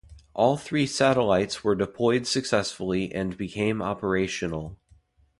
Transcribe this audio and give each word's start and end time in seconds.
All 0.33 0.57
three 0.57 0.87
satellites 0.87 1.63
were 1.63 1.75
deployed 1.75 2.25
successfully 2.25 3.13
and 3.13 3.37
became 3.37 3.83
operational. 3.83 4.79